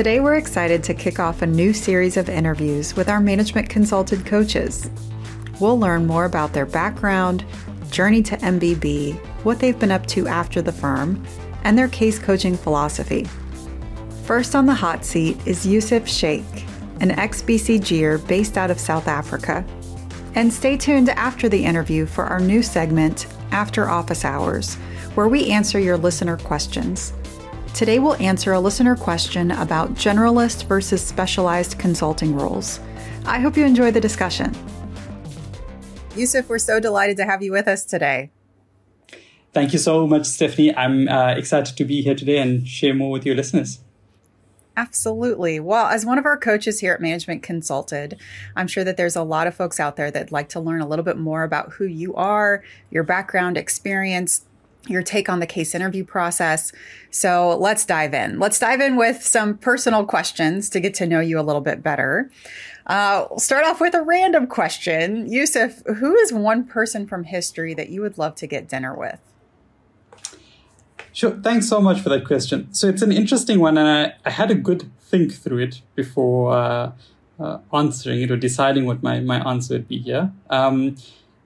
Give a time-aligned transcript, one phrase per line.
[0.00, 4.24] Today, we're excited to kick off a new series of interviews with our management consulted
[4.24, 4.88] coaches.
[5.60, 7.44] We'll learn more about their background,
[7.90, 11.22] journey to MBB, what they've been up to after the firm,
[11.64, 13.28] and their case coaching philosophy.
[14.24, 16.64] First on the hot seat is Yusuf Sheikh,
[17.00, 19.66] an ex BCGer based out of South Africa.
[20.34, 24.76] And stay tuned after the interview for our new segment, After Office Hours,
[25.14, 27.12] where we answer your listener questions.
[27.74, 32.80] Today we'll answer a listener question about generalist versus specialized consulting roles.
[33.24, 34.54] I hope you enjoy the discussion.
[36.16, 38.30] Yusuf, we're so delighted to have you with us today.
[39.52, 40.76] Thank you so much, Stephanie.
[40.76, 43.80] I'm uh, excited to be here today and share more with your listeners.
[44.76, 45.60] Absolutely.
[45.60, 48.18] Well, as one of our coaches here at Management Consulted,
[48.56, 50.86] I'm sure that there's a lot of folks out there that'd like to learn a
[50.86, 54.46] little bit more about who you are, your background, experience,
[54.88, 56.72] your take on the case interview process.
[57.10, 58.38] So let's dive in.
[58.38, 61.82] Let's dive in with some personal questions to get to know you a little bit
[61.82, 62.30] better.
[62.86, 65.30] Uh, we'll start off with a random question.
[65.30, 69.20] Yusuf, who is one person from history that you would love to get dinner with?
[71.12, 71.32] Sure.
[71.42, 72.72] Thanks so much for that question.
[72.72, 76.52] So it's an interesting one, and I, I had a good think through it before
[76.52, 76.92] uh,
[77.38, 80.32] uh, answering it or deciding what my, my answer would be here.
[80.48, 80.96] Um,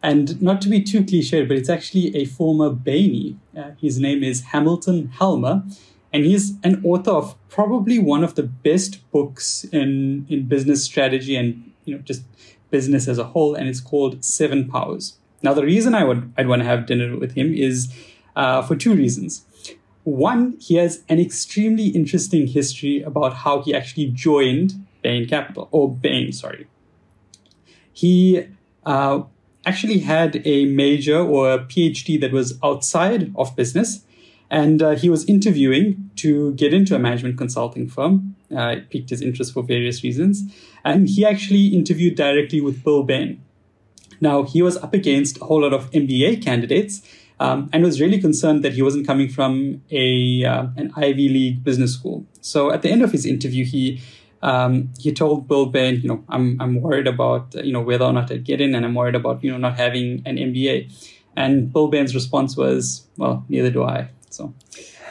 [0.05, 3.36] and not to be too cliched, but it's actually a former Bainey.
[3.56, 5.64] Uh, his name is Hamilton Helmer,
[6.12, 11.36] and he's an author of probably one of the best books in, in business strategy
[11.36, 12.22] and you know just
[12.70, 15.16] business as a whole, and it's called Seven Powers.
[15.42, 17.91] Now, the reason I would I'd want to have dinner with him is
[18.36, 19.46] uh, for two reasons.
[20.02, 25.91] One, he has an extremely interesting history about how he actually joined Bain Capital, or
[25.91, 26.66] Bain, sorry.
[27.91, 28.48] He
[28.84, 29.22] uh,
[29.67, 34.05] actually had a major or a PhD that was outside of business,
[34.51, 38.37] and uh, he was interviewing to get into a management consulting firm.
[38.55, 40.42] Uh, it piqued his interest for various reasons,
[40.85, 43.42] and he actually interviewed directly with Bill Bain.
[44.20, 47.03] Now, he was up against a whole lot of MBA candidates
[47.41, 51.64] um, and was really concerned that he wasn't coming from a uh, an Ivy League
[51.64, 52.27] business school.
[52.41, 54.01] So at the end of his interview, he
[54.44, 58.12] um, he told Bill Bain, you know, I'm I'm worried about you know whether or
[58.12, 60.92] not I get in, and I'm worried about you know not having an MBA.
[61.36, 64.10] And Bill Bain's response was, well, neither do I.
[64.30, 64.55] So.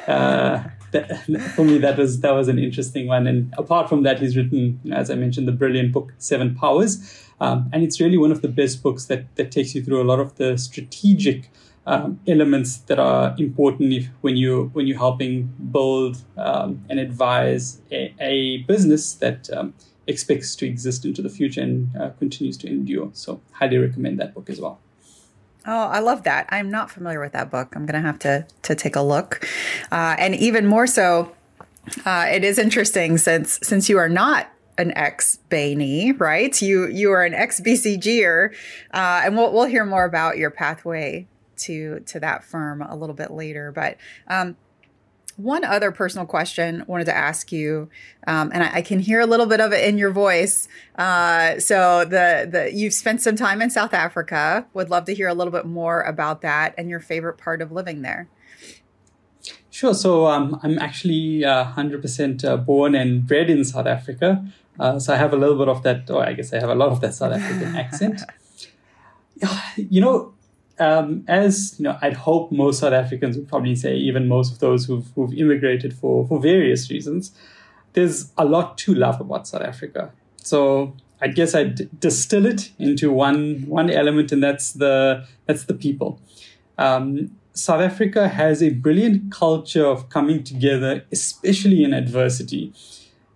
[0.08, 1.24] Uh, that,
[1.56, 3.26] for me, that was that was an interesting one.
[3.26, 7.70] And apart from that, he's written, as I mentioned, the brilliant book Seven Powers, um,
[7.74, 10.20] and it's really one of the best books that that takes you through a lot
[10.20, 11.50] of the strategic
[11.86, 17.82] um, elements that are important if, when you when you're helping build um, and advise
[17.92, 19.74] a, a business that um,
[20.08, 23.10] expects to exist into the future and uh, continues to endure.
[23.14, 24.80] So, highly recommend that book as well.
[25.66, 26.48] Oh, I love that.
[26.50, 27.74] I'm not familiar with that book.
[27.76, 29.48] I'm going to have to to take a look,
[29.92, 31.34] uh, and even more so,
[32.06, 36.62] uh, it is interesting since since you are not an ex Bainey, right?
[36.62, 38.54] You you are an ex BCGer,
[38.94, 41.28] uh, and we'll we'll hear more about your pathway
[41.64, 43.72] to to that firm a little bit later.
[43.72, 43.98] But
[44.28, 44.56] um,
[45.36, 47.90] one other personal question I wanted to ask you,
[48.28, 50.68] um, and I, I, can hear a little bit of it in your voice.
[50.96, 54.68] Uh, so the the you've spent some time in South Africa.
[54.74, 57.72] Would love to hear a little bit more about that and your favorite part of
[57.72, 58.28] living there.
[59.72, 59.96] Sure.
[59.96, 64.46] So um, I'm actually uh, 100% uh, born and bred in South Africa.
[64.80, 66.76] Uh, so I have a little bit of that, or I guess I have a
[66.76, 68.22] lot of that South African accent.
[69.76, 70.34] You know,
[70.80, 74.60] um, as you know, I'd hope most South Africans would probably say, even most of
[74.60, 77.32] those who've, who've immigrated for, for various reasons,
[77.94, 80.12] there's a lot to love about South Africa.
[80.38, 85.74] So I guess I'd distill it into one one element, and that's the that's the
[85.74, 86.20] people.
[86.78, 92.74] Um, South Africa has a brilliant culture of coming together, especially in adversity.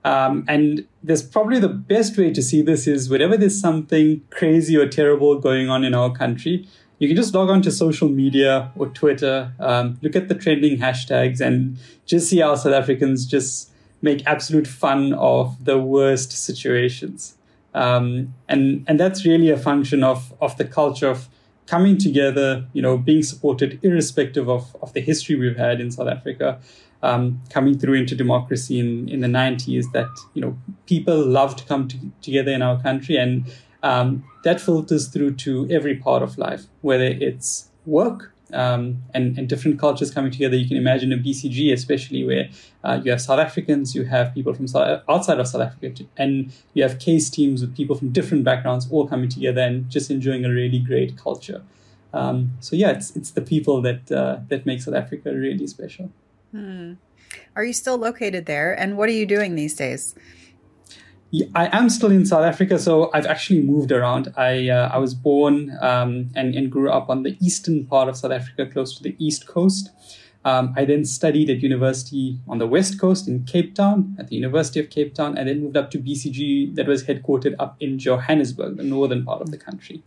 [0.03, 4.75] Um, and there's probably the best way to see this is whenever there's something crazy
[4.75, 6.67] or terrible going on in our country,
[6.99, 10.79] you can just log on to social media or Twitter, um, look at the trending
[10.79, 13.71] hashtags, and just see how South Africans just
[14.01, 17.37] make absolute fun of the worst situations.
[17.73, 21.29] Um, and and that's really a function of of the culture of
[21.67, 26.07] coming together, you know, being supported irrespective of, of the history we've had in South
[26.07, 26.59] Africa,
[27.03, 30.57] um, coming through into democracy in, in the 90s, that, you know,
[30.87, 33.45] people love to come to, together in our country and
[33.87, 39.47] um, that filters through to every part of life, whether it's work um, and, and,
[39.47, 40.55] different cultures coming together.
[40.55, 42.49] You can imagine a BCG, especially where
[42.83, 46.51] uh, you have South Africans, you have people from South, outside of South Africa, and
[46.73, 50.43] you have case teams with people from different backgrounds all coming together and just enjoying
[50.45, 51.61] a really great culture.
[52.13, 56.09] Um, so yeah, it's it's the people that uh, that make South Africa really special.
[56.51, 56.93] Hmm.
[57.55, 58.73] Are you still located there?
[58.73, 60.15] And what are you doing these days?
[61.53, 64.33] I am still in South Africa, so I've actually moved around.
[64.37, 68.15] I uh, I was born um, and, and grew up on the eastern part of
[68.15, 69.89] South Africa, close to the east coast.
[70.45, 74.37] Um, I then studied at university on the west coast in Cape Town, at the
[74.37, 77.99] University of Cape Town, and then moved up to BCG, that was headquartered up in
[77.99, 80.03] Johannesburg, the northern part of the country.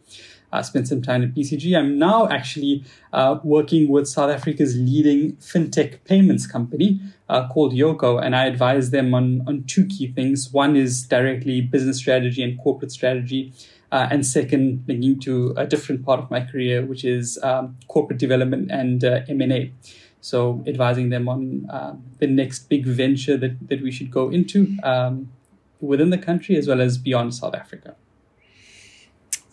[0.53, 1.79] I uh, spent some time at BCG.
[1.79, 8.21] I'm now actually uh, working with South Africa's leading fintech payments company uh, called Yoco,
[8.23, 10.53] and I advise them on, on two key things.
[10.53, 13.53] One is directly business strategy and corporate strategy.
[13.93, 18.19] Uh, and second, linking to a different part of my career, which is um, corporate
[18.19, 19.73] development and uh, M&A.
[20.21, 24.77] So advising them on uh, the next big venture that, that we should go into
[24.83, 25.33] um,
[25.81, 27.97] within the country as well as beyond South Africa.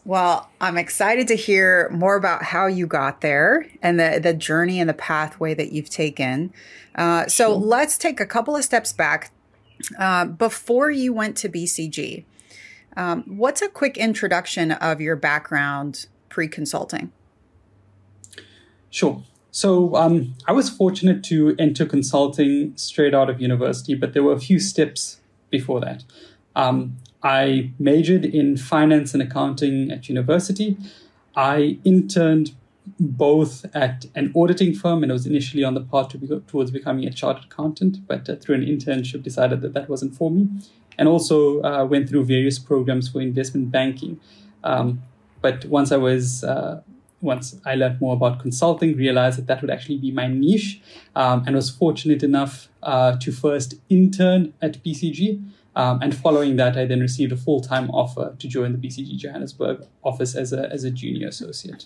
[0.07, 4.79] Well, I'm excited to hear more about how you got there and the, the journey
[4.79, 6.53] and the pathway that you've taken.
[6.95, 7.57] Uh, so sure.
[7.57, 9.33] let's take a couple of steps back.
[9.99, 12.23] Uh, before you went to BCG,
[12.95, 17.11] um, what's a quick introduction of your background pre consulting?
[18.89, 19.21] Sure.
[19.51, 24.31] So um, I was fortunate to enter consulting straight out of university, but there were
[24.31, 25.19] a few steps
[25.49, 26.05] before that.
[26.55, 26.95] Um,
[27.27, 30.77] I majored in finance and accounting at university.
[31.35, 32.55] I interned
[32.99, 36.71] both at an auditing firm, and I was initially on the path to be, towards
[36.71, 40.47] becoming a chartered accountant, but uh, through an internship decided that that wasn't for me,
[40.97, 44.21] and also uh, went through various programs for investment banking.
[44.63, 45.03] Um,
[45.41, 46.81] but once I was uh,
[47.19, 50.79] once I learned more about consulting, realized that that would actually be my niche,
[51.13, 55.43] um, and was fortunate enough uh, to first intern at BCG
[55.77, 59.15] um, and following that, I then received a full time offer to join the BCG
[59.15, 61.85] Johannesburg office as a, as a junior associate.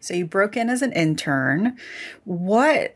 [0.00, 1.78] So you broke in as an intern.
[2.24, 2.94] What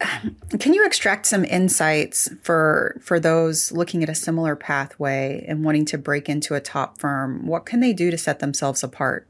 [0.59, 5.87] can you extract some insights for for those looking at a similar pathway and wanting
[5.87, 7.47] to break into a top firm?
[7.47, 9.27] What can they do to set themselves apart?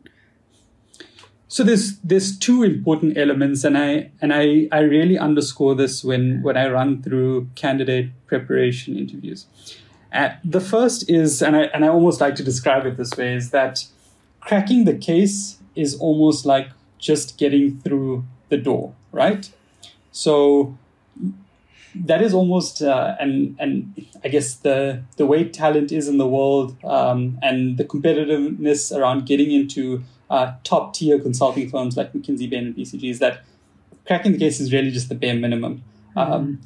[1.47, 6.43] So there's there's two important elements, and I and I, I really underscore this when
[6.43, 9.47] when I run through candidate preparation interviews.
[10.17, 13.35] Uh, the first is, and I, and I almost like to describe it this way,
[13.35, 13.87] is that
[14.41, 19.51] cracking the case is almost like just getting through the door, right?
[20.13, 20.79] So
[21.95, 26.27] that is almost, uh, and and I guess the the way talent is in the
[26.27, 32.49] world, um, and the competitiveness around getting into uh, top tier consulting firms like McKinsey,
[32.49, 33.45] Bain, and BCG is that
[34.07, 35.83] cracking the case is really just the bare minimum.
[36.17, 36.33] Mm-hmm.
[36.33, 36.61] Um,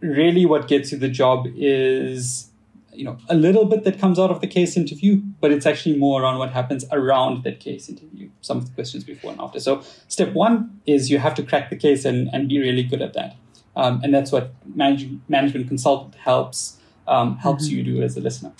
[0.00, 2.50] really, what gets you the job is
[2.94, 5.96] you know a little bit that comes out of the case interview but it's actually
[5.96, 9.58] more around what happens around that case interview some of the questions before and after.
[9.60, 13.02] So step one is you have to crack the case and, and be really good
[13.02, 13.36] at that.
[13.76, 17.76] Um, and that's what manage, Management Consulted helps um, helps mm-hmm.
[17.76, 18.52] you do as a listener.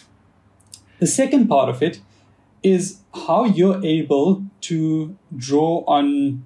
[0.98, 2.00] The second part of it
[2.62, 6.44] is how you're able to draw on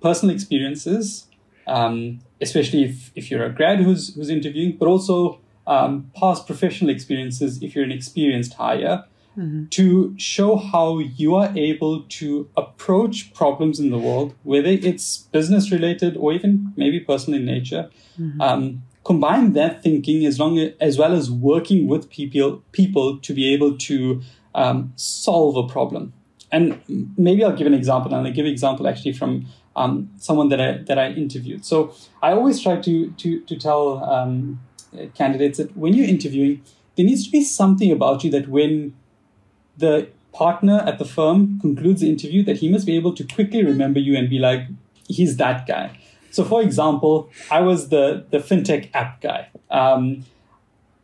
[0.00, 1.26] personal experiences
[1.66, 6.90] um, especially if, if you're a grad who's, who's interviewing but also um, past professional
[6.90, 9.04] experiences if you're an experienced hire
[9.36, 9.66] mm-hmm.
[9.66, 15.70] to show how you are able to approach problems in the world, whether it's business
[15.70, 17.90] related or even maybe personal in nature.
[18.18, 18.40] Mm-hmm.
[18.40, 23.32] Um, combine that thinking as long as, as well as working with people people to
[23.32, 24.20] be able to
[24.54, 26.12] um, solve a problem.
[26.50, 26.80] And
[27.16, 30.60] maybe I'll give an example, and I'll give an example actually from um, someone that
[30.60, 31.64] I that I interviewed.
[31.64, 34.60] So I always try to to to tell um,
[35.14, 36.62] candidates that when you're interviewing,
[36.96, 38.94] there needs to be something about you that when
[39.76, 43.64] the partner at the firm concludes the interview, that he must be able to quickly
[43.64, 44.62] remember you and be like,
[45.08, 45.98] he's that guy.
[46.30, 49.48] So, for example, I was the the fintech app guy.
[49.70, 50.24] Um,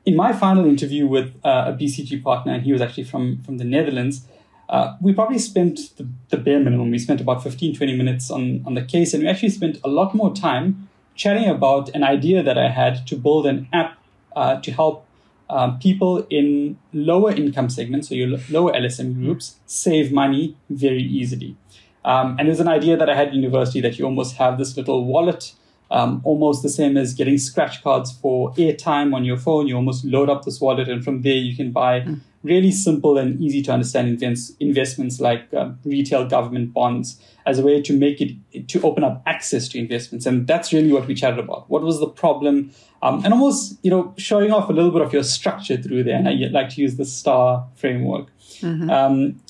[0.05, 3.59] in my final interview with uh, a BCG partner, and he was actually from from
[3.59, 4.27] the Netherlands.
[4.69, 6.91] Uh, we probably spent the, the, bare minimum.
[6.91, 9.89] We spent about 15, 20 minutes on, on the case, and we actually spent a
[9.89, 13.99] lot more time chatting about an idea that I had to build an app
[14.35, 15.07] uh, to help
[15.51, 21.57] um, people in lower income segments, so your lower LSM groups, save money very easily.
[22.05, 24.77] Um, and there's an idea that I had at university that you almost have this
[24.77, 25.53] little wallet,
[25.91, 29.69] um, almost the same as getting scratch cards for airtime on your phone.
[29.69, 33.19] You almost load up this wallet, and from there you can buy mm really simple
[33.19, 37.97] and easy to understand invents, investments like uh, retail government bonds as a way to
[37.97, 40.27] make it to open up access to investments.
[40.27, 41.69] And that's really what we chatted about.
[41.71, 42.73] What was the problem?
[43.03, 46.17] Um, and almost you know showing off a little bit of your structure through there.
[46.17, 48.29] And i like to use the star framework.
[48.61, 48.91] Mm-hmm.
[48.91, 49.41] um,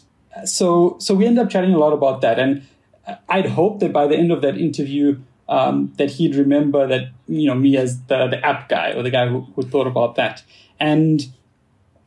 [0.47, 2.39] so so we end up chatting a lot about that.
[2.39, 2.67] And
[3.29, 7.47] i'd hope that by the end of that interview um, that he'd remember that you
[7.47, 10.43] know me as the the app guy or the guy who, who thought about that.
[10.81, 11.27] And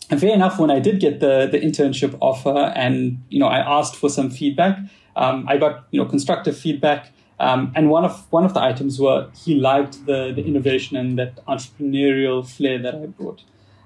[0.09, 3.95] fair enough, when I did get the the internship offer, and you know I asked
[3.95, 4.79] for some feedback,
[5.15, 7.11] um, I got you know constructive feedback.
[7.37, 11.17] Um, and one of one of the items were he liked the the innovation and
[11.19, 13.43] that entrepreneurial flair that I brought.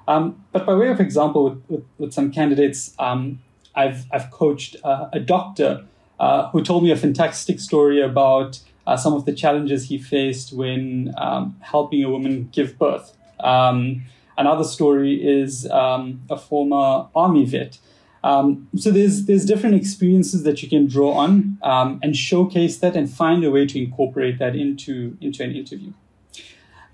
[0.07, 3.39] Um, but by way of example, with, with, with some candidates, um,
[3.75, 5.85] I've I've coached uh, a doctor
[6.19, 10.51] uh, who told me a fantastic story about uh, some of the challenges he faced
[10.51, 13.15] when um, helping a woman give birth.
[13.39, 14.03] Um,
[14.39, 17.77] another story is um, a former army vet.
[18.23, 22.95] Um, so there's there's different experiences that you can draw on um, and showcase that
[22.95, 25.93] and find a way to incorporate that into into an interview.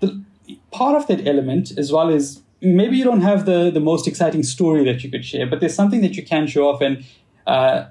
[0.00, 0.22] The
[0.70, 4.42] part of that element, as well as maybe you don't have the the most exciting
[4.42, 7.04] story that you could share, but there's something that you can show off and.
[7.46, 7.86] Uh,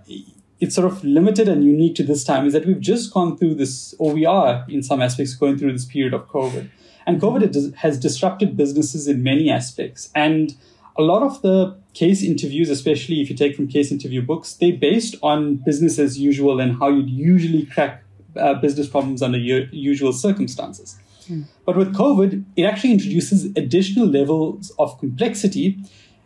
[0.61, 3.53] it's sort of limited and unique to this time is that we've just gone through
[3.55, 6.69] this, or we are in some aspects going through this period of COVID.
[7.07, 10.11] And COVID has disrupted businesses in many aspects.
[10.15, 10.55] And
[10.97, 14.77] a lot of the case interviews, especially if you take from case interview books, they're
[14.77, 18.03] based on business as usual and how you'd usually crack
[18.37, 20.97] uh, business problems under usual circumstances.
[21.29, 21.45] Mm.
[21.65, 25.79] But with COVID, it actually introduces additional levels of complexity.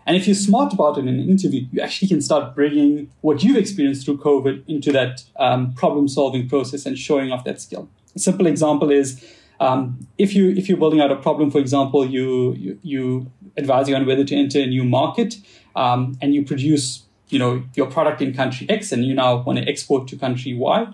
[0.06, 3.44] And if you're smart about it in an interview, you actually can start bringing what
[3.44, 7.88] you've experienced through COVID into that um, problem solving process and showing off that skill.
[8.16, 9.24] A simple example is
[9.60, 13.96] um, if you if you're building out a problem, for example, you you, you advising
[13.96, 15.36] on whether to enter a new market,
[15.76, 19.60] um, and you produce you know your product in country X, and you now want
[19.60, 20.88] to export to country Y.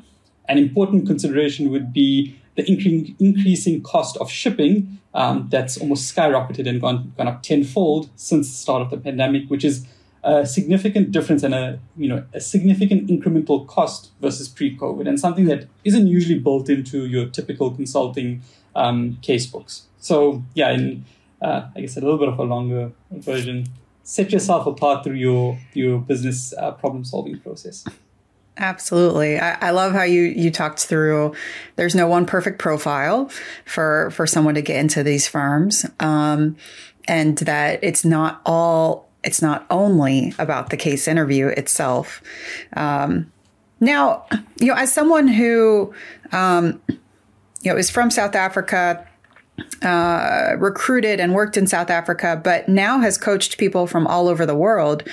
[0.47, 6.67] An important consideration would be the incre- increasing cost of shipping um, that's almost skyrocketed
[6.67, 9.85] and gone gone up tenfold since the start of the pandemic, which is
[10.25, 15.45] a significant difference and a you know a significant incremental cost versus pre-COVID, and something
[15.45, 18.41] that isn't usually built into your typical consulting
[18.75, 19.83] um, case books.
[19.99, 21.05] So yeah, in
[21.41, 23.67] uh, I guess a little bit of a longer version,
[24.03, 27.85] set yourself apart through your your business uh, problem solving process.
[28.57, 29.37] Absolutely.
[29.37, 31.35] I, I, love how you, you talked through
[31.75, 33.29] there's no one perfect profile
[33.65, 35.85] for, for someone to get into these firms.
[35.99, 36.55] Um,
[37.07, 42.21] and that it's not all it's not only about the case interview itself.
[42.77, 43.31] Um,
[43.79, 44.25] now,
[44.59, 45.93] you know, as someone who,
[46.31, 49.05] um, you know, is from South Africa,
[49.81, 54.45] uh, recruited and worked in South Africa, but now has coached people from all over
[54.45, 55.03] the world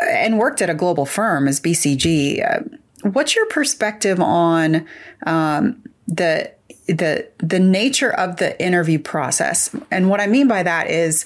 [0.00, 2.44] and worked at a global firm as BCG.
[2.44, 4.86] Uh, what's your perspective on
[5.26, 6.50] um, the
[6.86, 9.74] the the nature of the interview process?
[9.90, 11.24] And what I mean by that is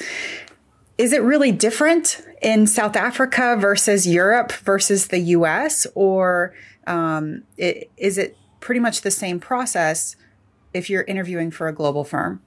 [0.98, 5.86] is it really different in South Africa versus Europe versus the US?
[5.94, 6.54] Or
[6.86, 10.16] um, it, is it pretty much the same process
[10.72, 12.40] if you're interviewing for a global firm?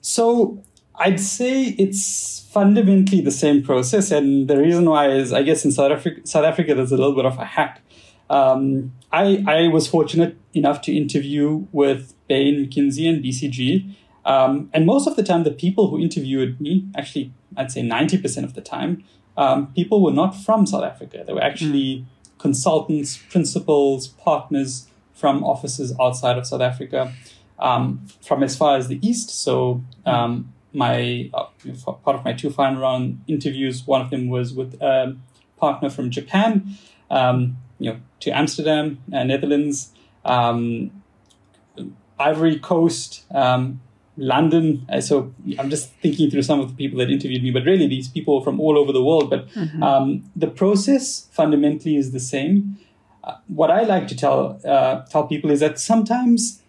[0.00, 0.62] So
[0.96, 4.10] I'd say it's fundamentally the same process.
[4.10, 7.14] And the reason why is, I guess, in South Africa, South Africa there's a little
[7.14, 7.82] bit of a hack.
[8.28, 13.94] Um, I, I was fortunate enough to interview with Bain, McKinsey, and BCG.
[14.26, 18.42] Um, and most of the time, the people who interviewed me, actually, I'd say 90%
[18.42, 19.04] of the time,
[19.36, 21.22] um, people were not from South Africa.
[21.24, 22.06] They were actually mm.
[22.38, 27.12] consultants, principals, partners from offices outside of South Africa,
[27.60, 29.30] um, from as far as the East.
[29.30, 31.46] So, um, my uh,
[32.04, 35.16] part of my two final round interviews, one of them was with a
[35.56, 36.76] partner from Japan,
[37.10, 39.92] um, you know, to Amsterdam, uh, Netherlands,
[40.24, 40.90] um,
[42.18, 43.80] Ivory Coast, um,
[44.16, 44.86] London.
[44.88, 47.86] Uh, so I'm just thinking through some of the people that interviewed me, but really
[47.86, 49.30] these people from all over the world.
[49.30, 49.82] But mm-hmm.
[49.82, 52.78] um, the process fundamentally is the same.
[53.24, 56.62] Uh, what I like to tell uh, tell people is that sometimes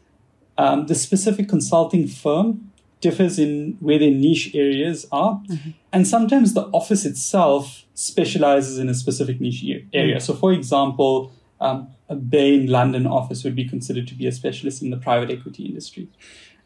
[0.58, 5.70] um, the specific consulting firm differs in where their niche areas are, mm-hmm.
[5.94, 9.64] and sometimes the office itself specializes in a specific niche
[9.94, 10.16] area.
[10.16, 10.20] Mm-hmm.
[10.20, 11.32] So, for example.
[11.60, 15.30] Um, a Bain London office would be considered to be a specialist in the private
[15.30, 16.08] equity industry.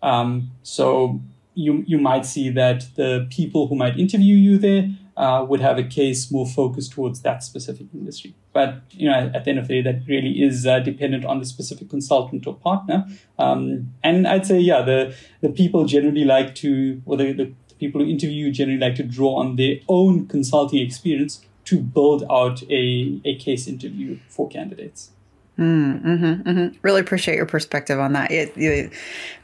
[0.02, 1.22] Um, so
[1.54, 5.78] you you might see that the people who might interview you there uh, would have
[5.78, 8.34] a case more focused towards that specific industry.
[8.54, 11.40] But you know, at the end of the day, that really is uh, dependent on
[11.40, 13.06] the specific consultant or partner.
[13.38, 18.02] Um, and I'd say, yeah, the the people generally like to, or the, the people
[18.02, 23.22] who interview generally like to draw on their own consulting experience to build out a,
[23.24, 25.12] a case interview for candidates.
[25.62, 26.78] Mm, mm-hmm, mm-hmm.
[26.82, 28.32] Really appreciate your perspective on that.
[28.32, 28.92] It, it,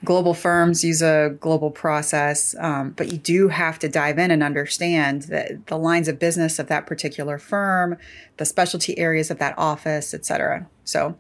[0.04, 4.42] global firms use a global process, um, but you do have to dive in and
[4.42, 7.98] understand that the lines of business of that particular firm,
[8.38, 10.68] the specialty areas of that office, etc.
[10.84, 11.16] So,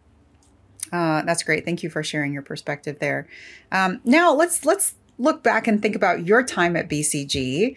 [0.91, 1.65] Uh, that's great.
[1.65, 3.27] Thank you for sharing your perspective there.
[3.73, 7.75] Um, now let's let's look back and think about your time at BCG.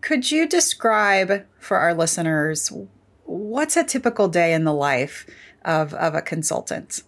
[0.00, 2.72] Could you describe for our listeners
[3.24, 5.26] what's a typical day in the life
[5.68, 7.02] of, of a consultant?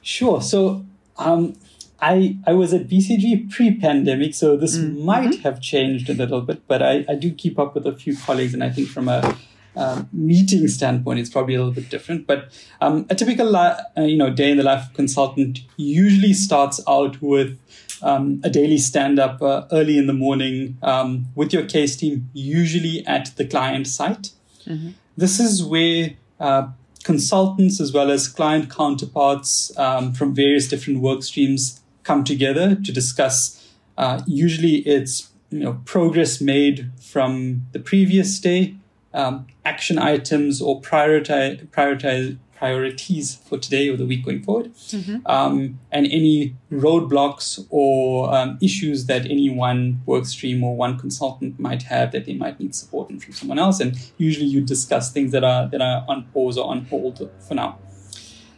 [0.00, 0.40] Sure.
[0.40, 0.86] So
[1.18, 1.54] um,
[2.00, 5.04] I I was at BCG pre-pandemic, so this mm-hmm.
[5.04, 8.16] might have changed a little bit, but I, I do keep up with a few
[8.16, 9.36] colleagues, and I think from a
[9.76, 12.26] um, meeting standpoint, it's probably a little bit different.
[12.26, 16.80] But um, a typical uh, you know day in the life of consultant usually starts
[16.86, 17.58] out with
[18.02, 22.28] um, a daily stand up uh, early in the morning um, with your case team,
[22.34, 24.30] usually at the client site.
[24.66, 24.90] Mm-hmm.
[25.16, 26.68] This is where uh,
[27.04, 32.92] consultants as well as client counterparts um, from various different work streams come together to
[32.92, 33.72] discuss.
[33.96, 38.74] Uh, usually, it's you know progress made from the previous day,
[39.12, 45.26] um, action items or prioritize prioritize priorities for today or the week going forward, mm-hmm.
[45.26, 51.58] um, and any roadblocks or um, issues that any one work stream or one consultant
[51.58, 53.80] might have that they might need support from someone else.
[53.80, 57.54] And usually, you discuss things that are that are on pause or on hold for
[57.54, 57.78] now.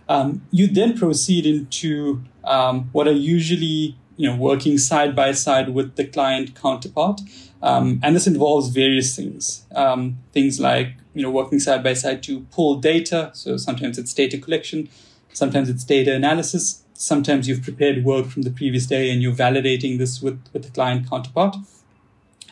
[0.09, 5.71] Um, you then proceed into um, what are usually you know working side by side
[5.71, 7.21] with the client counterpart,
[7.63, 9.67] um, and this involves various things.
[9.75, 13.31] Um, things like you know, working side by side to pull data.
[13.33, 14.89] So sometimes it's data collection,
[15.33, 16.83] sometimes it's data analysis.
[16.93, 20.71] Sometimes you've prepared work from the previous day and you're validating this with, with the
[20.71, 21.57] client counterpart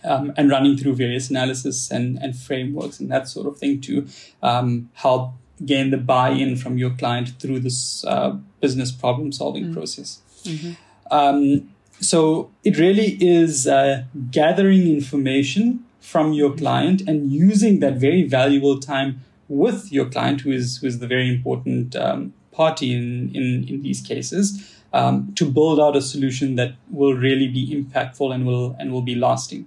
[0.03, 4.07] um, and running through various analysis and, and frameworks and that sort of thing to
[4.43, 5.33] um, help
[5.65, 9.75] gain the buy-in from your client through this uh, business problem solving mm-hmm.
[9.75, 10.21] process.
[10.45, 10.73] Mm-hmm.
[11.11, 18.23] Um, so it really is uh, gathering information from your client and using that very
[18.23, 23.31] valuable time with your client, who is who is the very important um, party in,
[23.35, 24.45] in in these cases,
[24.93, 29.07] um, to build out a solution that will really be impactful and will and will
[29.13, 29.65] be lasting.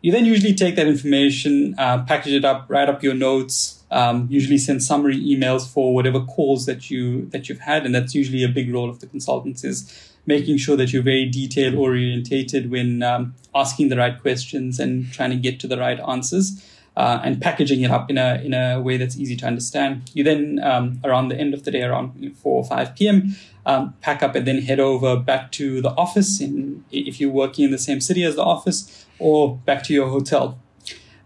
[0.00, 4.26] You then usually take that information, uh, package it up, write up your notes, um,
[4.30, 8.42] usually send summary emails for whatever calls that you that you've had, and that's usually
[8.42, 9.78] a big role of the consultants is
[10.34, 15.30] making sure that you're very detail orientated when um, asking the right questions and trying
[15.30, 16.46] to get to the right answers.
[16.96, 20.10] Uh, and packaging it up in a in a way that's easy to understand.
[20.14, 22.08] You then um, around the end of the day, around
[22.42, 23.36] four or five p.m.,
[23.66, 26.40] um, pack up and then head over back to the office.
[26.40, 30.08] In if you're working in the same city as the office, or back to your
[30.08, 30.58] hotel.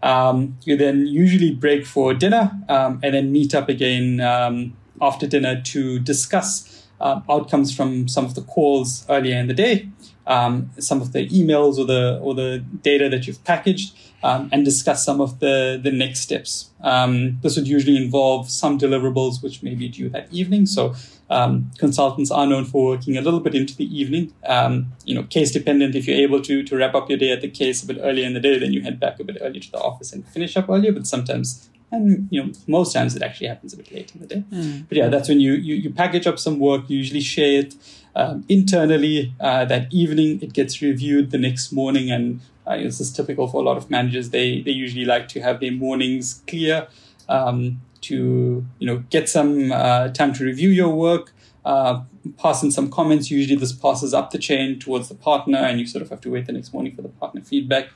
[0.03, 5.25] Um, you then usually break for dinner um, and then meet up again um, after
[5.25, 6.72] dinner to discuss
[7.03, 9.89] uh, outcomes from some of the calls earlier in the day,
[10.25, 14.63] um, some of the emails or the or the data that you've packaged, um, and
[14.63, 16.69] discuss some of the the next steps.
[16.81, 20.65] Um, this would usually involve some deliverables which may be due that evening.
[20.65, 20.95] So
[21.29, 24.33] um, consultants are known for working a little bit into the evening.
[24.45, 25.95] Um, you know, case dependent.
[25.95, 28.25] If you're able to to wrap up your day at the case a bit earlier
[28.25, 30.55] in the day, then you head back a bit earlier to the office and finish
[30.55, 30.93] up earlier.
[30.93, 34.27] But sometimes and you know most times it actually happens a bit late in the
[34.27, 34.83] day mm.
[34.87, 37.75] but yeah that's when you, you you package up some work you usually share it
[38.15, 42.11] um, internally uh, that evening it gets reviewed the next morning.
[42.11, 44.29] And uh, this is typical for a lot of managers.
[44.29, 46.87] They they usually like to have their mornings clear
[47.27, 51.33] um, to you know get some uh, time to review your work
[51.65, 52.01] uh,
[52.37, 53.31] pass in some comments.
[53.31, 56.29] Usually this passes up the chain towards the partner and you sort of have to
[56.29, 57.89] wait the next morning for the partner feedback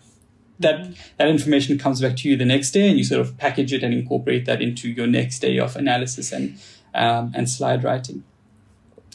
[0.59, 3.73] that that information comes back to you the next day and you sort of package
[3.73, 6.59] it and incorporate that into your next day of analysis and
[6.95, 8.23] um, and slide writing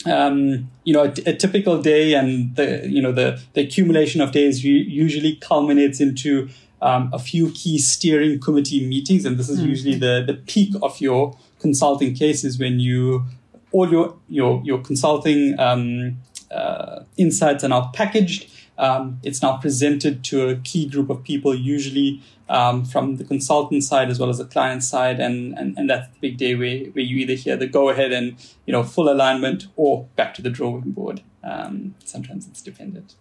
[0.07, 4.33] um, you know a, a, typical day and the you know the the accumulation of
[4.33, 6.49] days usually culminates into
[6.81, 9.69] um, a few key steering committee meetings and this is mm-hmm.
[9.69, 13.25] usually the the peak of your consulting cases when you
[13.71, 16.17] all your your your consulting um,
[16.51, 21.55] uh, insights are now packaged um, it's now presented to a key group of people,
[21.55, 25.89] usually um, from the consultant side as well as the client side, and and, and
[25.89, 28.83] that's the big day where, where you either hear the go ahead and you know
[28.83, 31.23] full alignment or back to the drawing board.
[31.45, 33.15] Um, sometimes it's dependent.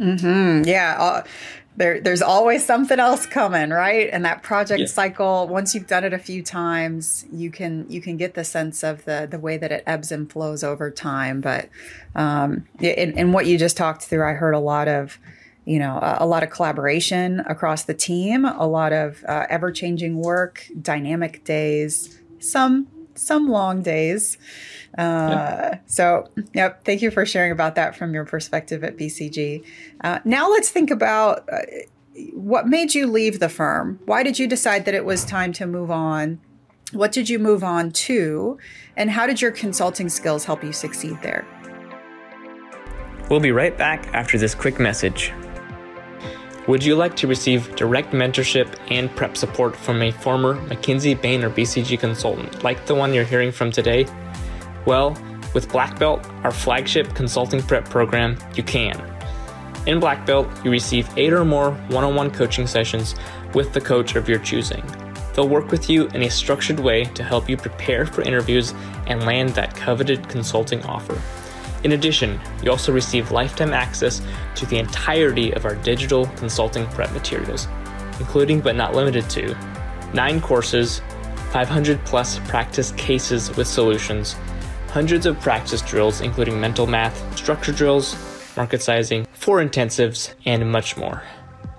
[0.00, 0.66] Mm-hmm.
[0.66, 1.22] Yeah.
[1.76, 4.10] There, there's always something else coming, right?
[4.12, 4.86] And that project yeah.
[4.86, 8.82] cycle, once you've done it a few times, you can you can get the sense
[8.82, 11.40] of the the way that it ebbs and flows over time.
[11.40, 11.70] But
[12.14, 15.18] um, in, in what you just talked through, I heard a lot of
[15.64, 19.72] you know a, a lot of collaboration across the team, a lot of uh, ever
[19.72, 24.38] changing work, dynamic days, some some long days.
[24.96, 26.84] Uh, So, yep.
[26.84, 29.64] Thank you for sharing about that from your perspective at BCG.
[30.02, 31.58] Uh, now let's think about uh,
[32.32, 34.00] what made you leave the firm.
[34.06, 36.40] Why did you decide that it was time to move on?
[36.92, 38.58] What did you move on to?
[38.96, 41.46] And how did your consulting skills help you succeed there?
[43.30, 45.32] We'll be right back after this quick message.
[46.68, 51.42] Would you like to receive direct mentorship and prep support from a former McKinsey, Bain,
[51.42, 54.06] or BCG consultant like the one you're hearing from today?
[54.86, 55.18] Well,
[55.54, 59.00] with Black Belt, our flagship consulting prep program, you can.
[59.86, 63.16] In Black Belt, you receive eight or more one on one coaching sessions
[63.54, 64.84] with the coach of your choosing.
[65.34, 68.72] They'll work with you in a structured way to help you prepare for interviews
[69.08, 71.20] and land that coveted consulting offer.
[71.84, 74.22] In addition, you also receive lifetime access
[74.54, 77.66] to the entirety of our digital consulting prep materials,
[78.20, 79.56] including but not limited to
[80.14, 81.02] nine courses,
[81.50, 84.36] 500 plus practice cases with solutions,
[84.88, 88.16] hundreds of practice drills, including mental math, structure drills,
[88.56, 91.22] market sizing, four intensives, and much more.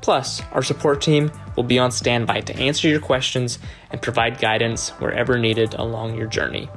[0.01, 3.57] Plus, our support team will be on standby to answer your questions
[3.91, 6.69] and provide guidance wherever needed along your journey.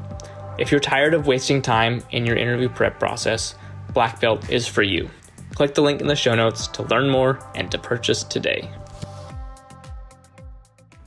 [0.59, 3.55] If you're tired of wasting time in your interview prep process,
[3.93, 5.11] Black Belt is for you.
[5.55, 8.71] Click the link in the show notes to learn more and to purchase today.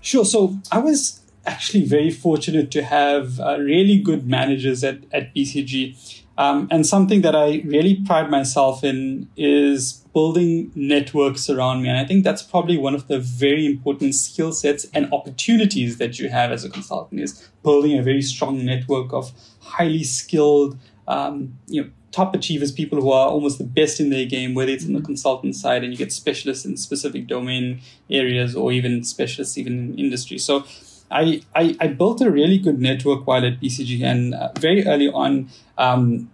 [0.02, 0.24] Sure.
[0.24, 6.24] So I was actually very fortunate to have uh, really good managers at, at BCG.
[6.38, 11.90] Um, and something that I really pride myself in is building networks around me.
[11.90, 16.20] And I think that's probably one of the very important skill sets and opportunities that
[16.20, 21.58] you have as a consultant is building a very strong network of highly skilled, um,
[21.68, 24.86] you know, top achievers, people who are almost the best in their game, whether it's
[24.86, 29.58] on the consultant side and you get specialists in specific domain areas or even specialists
[29.58, 30.40] even in industry.
[30.40, 30.66] So
[31.12, 35.10] I, I, I built a really good network while at BCG and uh, very early
[35.10, 36.32] on, um,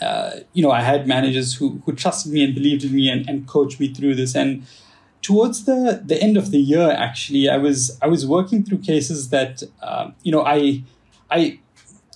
[0.00, 3.28] uh, you know, I had managers who, who trusted me and believed in me and,
[3.28, 4.34] and coached me through this.
[4.34, 4.66] And
[5.22, 9.30] towards the, the end of the year, actually, I was I was working through cases
[9.30, 10.82] that uh, you know I
[11.30, 11.60] I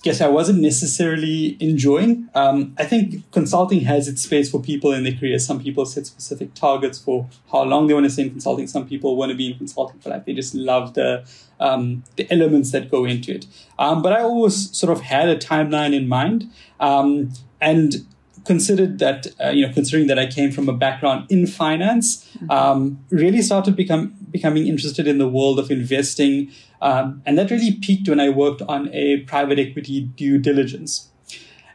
[0.03, 2.29] guess I wasn't necessarily enjoying.
[2.35, 5.39] Um, I think consulting has its space for people in their career.
[5.39, 8.67] Some people set specific targets for how long they want to stay in consulting.
[8.67, 10.23] Some people want to be in consulting for life.
[10.25, 11.25] They just love the
[11.59, 13.47] um, the elements that go into it.
[13.79, 16.49] Um, but I always sort of had a timeline in mind.
[17.59, 18.05] And
[18.47, 22.49] considered that uh, you know considering that I came from a background in finance, mm-hmm.
[22.49, 26.49] um, really started become becoming interested in the world of investing,
[26.81, 31.09] um, and that really peaked when I worked on a private equity due diligence.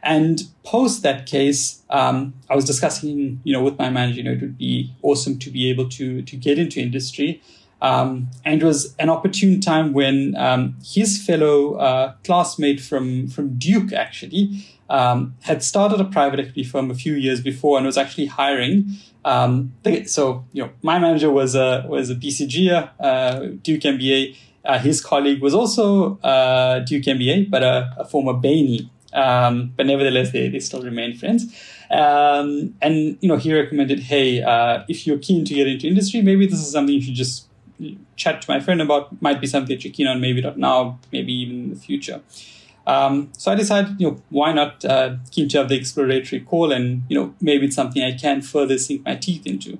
[0.05, 4.31] And post that case, um, I was discussing you know with my manager, you know,
[4.31, 7.41] it would be awesome to be able to to get into industry.
[7.81, 13.57] Um, and it was an opportune time when um, his fellow uh, classmate from from
[13.57, 17.97] Duke actually um, had started a private equity firm a few years before and was
[17.97, 18.89] actually hiring.
[19.25, 24.35] Um, they, so you know, my manager was a was a BCG, uh, Duke MBA.
[24.65, 28.89] Uh, his colleague was also uh, Duke MBA, but a, a former Bainey.
[29.13, 31.43] Um, but nevertheless, they, they still remain friends.
[31.91, 36.21] Um, and you know, he recommended, hey, uh, if you're keen to get into industry,
[36.21, 37.47] maybe this is something you should just
[38.15, 39.21] chat to my friend about.
[39.21, 42.21] Might be something that you're keen on, maybe not now, maybe even in the future.
[42.85, 46.71] Um, so I decided, you know, why not uh, keep to have the exploratory call,
[46.71, 49.77] and you know, maybe it's something I can further sink my teeth into.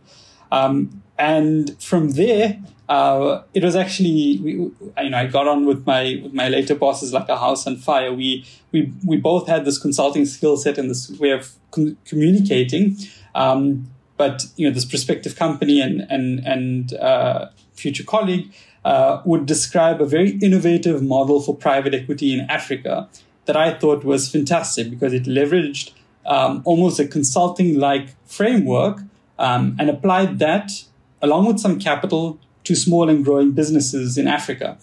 [0.52, 5.86] Um, and from there, uh, it was actually, we, you know, I got on with
[5.86, 8.14] my with my later bosses like a house on fire.
[8.14, 12.98] We we we both had this consulting skill set and this way of com- communicating.
[13.36, 18.54] Um, but you know, this prospective company and and and uh, future colleague
[18.86, 23.08] uh, would describe a very innovative model for private equity in Africa
[23.46, 25.92] that I thought was fantastic because it leveraged
[26.26, 29.00] um, almost a consulting like framework
[29.40, 30.86] um, and applied that
[31.22, 34.78] along with some capital to small and growing businesses in Africa.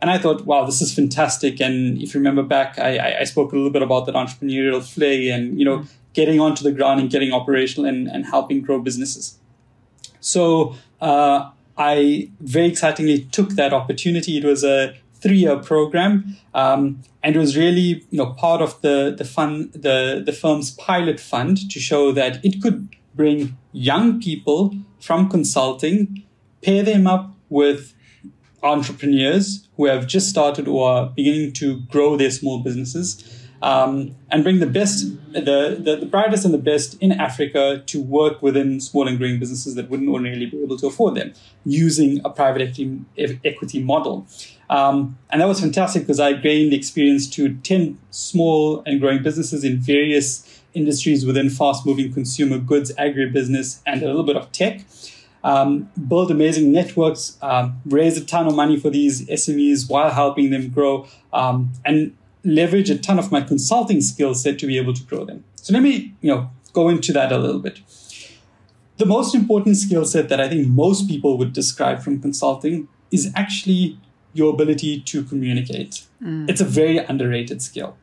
[0.00, 1.60] And I thought, wow, this is fantastic.
[1.60, 5.34] And if you remember back, I, I spoke a little bit about that entrepreneurial flair
[5.34, 9.38] and, you know, getting onto the ground and getting operational and, and helping grow businesses.
[10.20, 14.38] So uh, I very excitingly took that opportunity.
[14.38, 19.14] It was a three-year program, um, and it was really you know part of the
[19.16, 24.74] the fund the the firm's pilot fund to show that it could bring young people
[25.00, 26.22] from consulting,
[26.62, 27.94] pair them up with
[28.62, 34.42] entrepreneurs who have just started or are beginning to grow their small businesses um, and
[34.42, 35.40] bring the best, the,
[35.80, 39.74] the, the, brightest and the best in Africa to work within small and growing businesses
[39.74, 41.32] that wouldn't ordinarily be able to afford them
[41.64, 43.00] using a private equity,
[43.44, 44.26] equity model.
[44.68, 49.64] Um, and that was fantastic because I gained experience to 10 small and growing businesses
[49.64, 54.84] in various industries within fast moving consumer goods, agribusiness, and a little bit of tech.
[55.44, 60.50] um, build amazing networks, um, raise a ton of money for these SMEs while helping
[60.50, 64.92] them grow, um, and leverage a ton of my consulting skill set to be able
[64.92, 65.44] to grow them.
[65.56, 67.80] So let me, you know, go into that a little bit.
[68.98, 73.32] The most important skill set that I think most people would describe from consulting is
[73.34, 73.98] actually
[74.32, 76.04] your ability to communicate.
[76.22, 76.48] Mm.
[76.48, 77.96] It's a very underrated skill.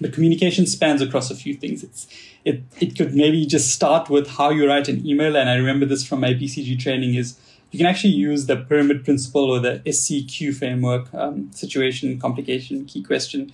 [0.00, 1.82] But communication spans across a few things.
[1.82, 2.06] It's,
[2.44, 5.36] it, it could maybe just start with how you write an email.
[5.36, 7.38] And I remember this from my BCG training is
[7.70, 13.02] you can actually use the pyramid principle or the SCQ framework, um, situation, complication, key
[13.02, 13.52] question,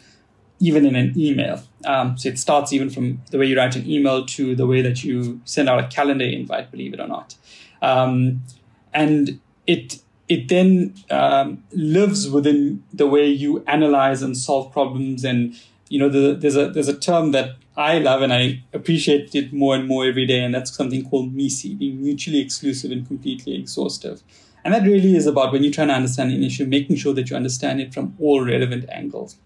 [0.61, 1.63] even in an email.
[1.85, 4.83] Um, so it starts even from the way you write an email to the way
[4.83, 7.35] that you send out a calendar invite, believe it or not.
[7.83, 8.43] Um,
[8.93, 15.25] and it it then um, lives within the way you analyze and solve problems.
[15.25, 15.55] And
[15.89, 19.53] you know, the, there's a there's a term that I love and I appreciate it
[19.53, 23.57] more and more every day, and that's something called MECE, being mutually exclusive and completely
[23.57, 24.23] exhaustive.
[24.65, 27.29] And that really is about when you're trying to understand an issue, making sure that
[27.29, 29.37] you understand it from all relevant angles.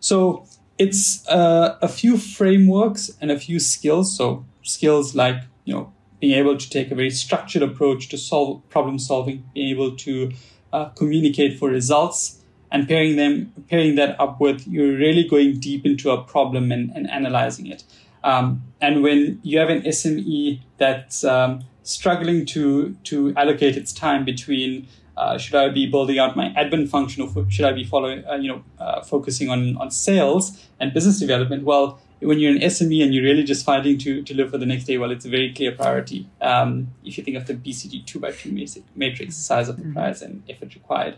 [0.00, 0.46] So
[0.78, 4.16] it's uh, a few frameworks and a few skills.
[4.16, 8.66] So skills like you know being able to take a very structured approach to solve
[8.68, 10.32] problem solving, being able to
[10.72, 15.86] uh, communicate for results, and pairing them pairing that up with you're really going deep
[15.86, 17.84] into a problem and, and analyzing it.
[18.24, 24.24] Um, and when you have an SME that's um, struggling to to allocate its time
[24.24, 28.24] between uh, should I be building out my admin function or should I be following
[28.26, 31.64] uh, you know uh, focusing on on sales and business development?
[31.64, 34.66] Well, when you're an SME and you're really just fighting to, to live for the
[34.66, 36.26] next day, well, it's a very clear priority.
[36.40, 38.50] Um, if you think of the BCG two by two
[38.94, 39.92] matrix, size of the mm-hmm.
[39.92, 41.16] prize and effort required,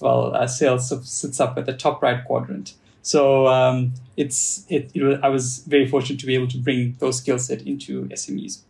[0.00, 2.74] well, uh, sales sits up at the top right quadrant.
[3.02, 6.96] So um, it's it, it was, I was very fortunate to be able to bring
[7.00, 8.60] those skill set into SMEs.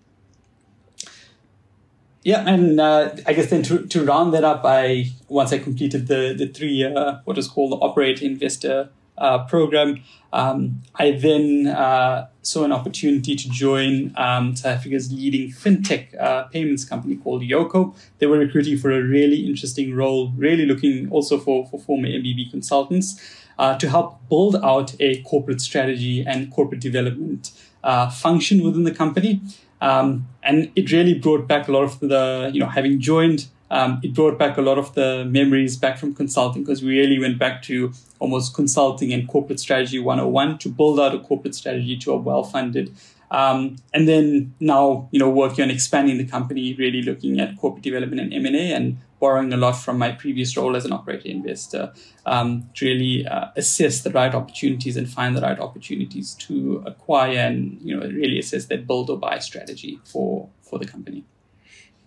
[2.24, 6.08] Yeah, and uh, I guess then to, to round that up, I once I completed
[6.08, 10.02] the the three uh, what is called the operate investor uh, program.
[10.32, 16.44] Um, I then uh, saw an opportunity to join um, South Africa's leading fintech uh,
[16.44, 17.94] payments company called Yoco.
[18.18, 22.50] They were recruiting for a really interesting role, really looking also for, for former MBB
[22.50, 23.20] consultants
[23.58, 27.52] uh, to help build out a corporate strategy and corporate development
[27.84, 29.40] uh, function within the company.
[29.80, 34.00] Um, and it really brought back a lot of the, you know, having joined um,
[34.02, 37.38] it brought back a lot of the memories back from consulting because we really went
[37.38, 42.12] back to almost consulting and corporate strategy 101 to build out a corporate strategy to
[42.12, 42.94] a well-funded
[43.30, 47.82] um, and then now you know working on expanding the company really looking at corporate
[47.82, 51.92] development and m&a and borrowing a lot from my previous role as an operator investor
[52.26, 57.38] um, to really uh, assess the right opportunities and find the right opportunities to acquire
[57.38, 61.24] and you know really assess that build or buy strategy for for the company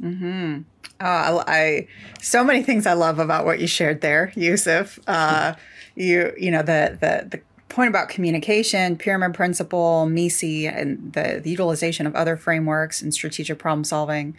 [0.01, 0.61] mm-hmm.
[0.99, 1.87] Uh, I
[2.21, 4.99] so many things I love about what you shared there, Yusuf.
[5.05, 5.53] Uh,
[5.95, 11.51] you you know the the the point about communication, pyramid principle, MECE, and the, the
[11.51, 14.35] utilization of other frameworks and strategic problem solving.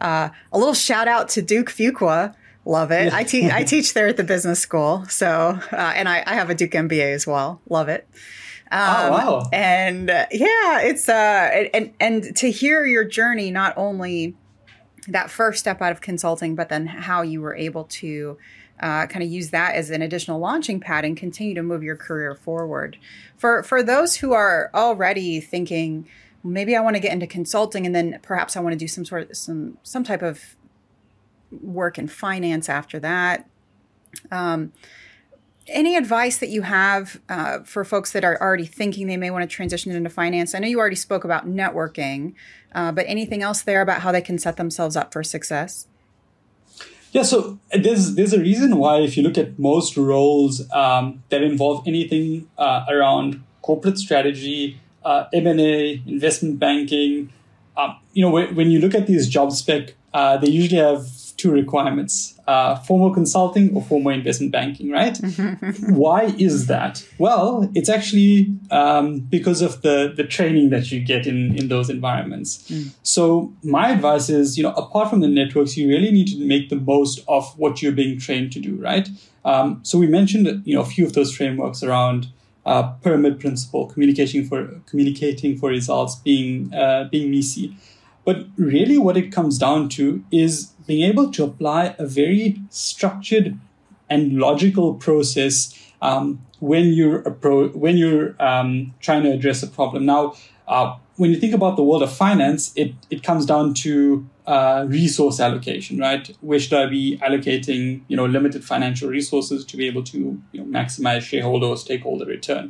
[0.00, 2.34] Uh, a little shout out to Duke Fuqua.
[2.64, 3.12] Love it.
[3.12, 5.04] I teach I teach there at the business school.
[5.08, 7.60] So uh, and I, I have a Duke MBA as well.
[7.68, 8.08] Love it.
[8.72, 9.48] Oh, um, oh wow!
[9.52, 14.36] And uh, yeah, it's uh, and and to hear your journey not only
[15.08, 18.38] that first step out of consulting, but then how you were able to
[18.80, 21.96] uh, kind of use that as an additional launching pad and continue to move your
[21.96, 22.96] career forward.
[23.36, 26.08] For for those who are already thinking,
[26.42, 29.04] maybe I want to get into consulting, and then perhaps I want to do some
[29.04, 30.56] sort of some some type of
[31.50, 33.48] work in finance after that.
[34.30, 34.72] Um,
[35.70, 39.48] any advice that you have uh, for folks that are already thinking they may want
[39.48, 40.54] to transition into finance?
[40.54, 42.34] I know you already spoke about networking,
[42.74, 45.86] uh, but anything else there about how they can set themselves up for success?
[47.12, 51.42] Yeah, so there's there's a reason why if you look at most roles um, that
[51.42, 57.32] involve anything uh, around corporate strategy, uh, M and A, investment banking,
[57.76, 61.06] um, you know, when, when, you look at these job spec, uh, they usually have
[61.36, 65.16] two requirements uh, formal consulting or formal investment banking, right?
[65.88, 67.06] Why is that?
[67.16, 71.88] Well, it's actually um, because of the, the training that you get in, in those
[71.88, 72.68] environments.
[72.68, 72.92] Mm.
[73.04, 76.70] So, my advice is, you know, apart from the networks, you really need to make
[76.70, 79.08] the most of what you're being trained to do, right?
[79.44, 82.28] Um, so, we mentioned, you know, a few of those frameworks around.
[82.66, 87.70] Uh, pyramid principle, communicating for communicating for results, being uh, being MECE.
[88.26, 93.48] But really, what it comes down to is being able to apply a very structured
[94.12, 95.54] and logical process
[96.08, 96.24] um,
[96.70, 98.70] when you're appro- when you're um,
[99.06, 100.02] trying to address a problem.
[100.14, 100.24] Now,
[100.70, 100.88] Uh,
[101.20, 103.92] when you think about the world of finance, it, it comes down to
[104.54, 106.24] uh, resource allocation, right?
[106.48, 110.18] Where should I be allocating, you know, limited financial resources to be able to
[110.52, 112.64] you know, maximize shareholder or stakeholder return?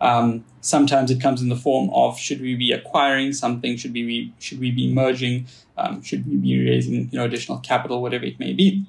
[0.00, 3.76] Um, sometimes it comes in the form of should we be acquiring something?
[3.76, 5.46] Should we be, should we be merging?
[5.76, 8.84] Um, should we be raising you know additional capital, whatever it may be?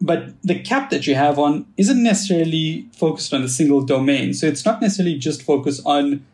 [0.00, 4.34] But the cap that you have on isn't necessarily focused on a single domain.
[4.34, 6.26] So it's not necessarily just focused on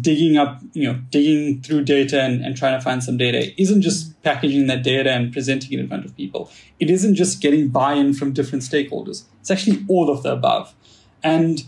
[0.00, 3.48] digging up, you know, digging through data and, and trying to find some data.
[3.48, 6.50] It isn't just packaging that data and presenting it in front of people.
[6.78, 9.24] It isn't just getting buy-in from different stakeholders.
[9.40, 10.74] It's actually all of the above.
[11.22, 11.64] And